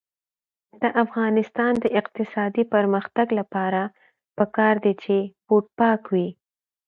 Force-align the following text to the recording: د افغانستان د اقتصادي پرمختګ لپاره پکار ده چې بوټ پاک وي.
د 0.81 0.83
افغانستان 1.03 1.73
د 1.83 1.85
اقتصادي 1.99 2.63
پرمختګ 2.73 3.27
لپاره 3.39 3.81
پکار 4.37 4.75
ده 4.83 4.93
چې 5.03 5.17
بوټ 5.47 5.65
پاک 5.79 6.01
وي. 6.13 6.27